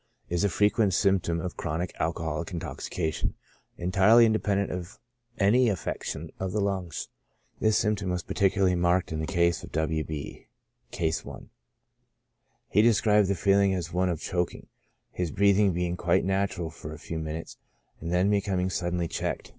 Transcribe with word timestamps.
Is 0.29 0.43
a 0.43 0.49
frequent 0.49 0.95
symp 0.95 1.21
tom 1.21 1.39
of 1.39 1.55
chronic 1.55 1.93
alcoholic 1.99 2.49
Intoxication, 2.51 3.35
entirely 3.77 4.25
Independent 4.25 4.71
of 4.71 4.97
any 5.37 5.69
affection 5.69 6.31
of 6.39 6.53
the 6.53 6.59
lungs. 6.59 7.09
This 7.59 7.77
symptom 7.77 8.09
was 8.09 8.23
particu 8.23 8.53
larly 8.63 8.75
marked 8.75 9.11
In 9.11 9.19
the 9.19 9.27
case 9.27 9.63
of 9.63 9.71
W. 9.73 10.03
B— 10.03 10.47
,(Case 10.91 11.23
i.) 11.23 11.41
He 12.69 12.81
described 12.81 13.27
the 13.27 13.35
feeling 13.35 13.75
as 13.75 13.93
one 13.93 14.09
of 14.09 14.19
choking, 14.19 14.65
his 15.11 15.29
breathing 15.29 15.71
being 15.71 15.95
quite 15.95 16.25
natural 16.25 16.71
for 16.71 16.93
a 16.93 16.97
few 16.97 17.19
minutes, 17.19 17.57
and 17.99 18.11
then 18.11 18.31
becoming 18.31 18.71
suddenly 18.71 19.07
checked. 19.07 19.49